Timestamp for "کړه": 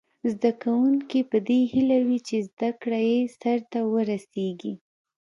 2.81-2.99